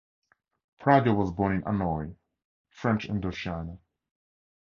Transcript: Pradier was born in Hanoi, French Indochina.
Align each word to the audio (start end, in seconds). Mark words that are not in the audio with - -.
Pradier 0.81 1.13
was 1.15 1.29
born 1.29 1.57
in 1.57 1.61
Hanoi, 1.61 2.15
French 2.71 3.07
Indochina. 3.07 3.77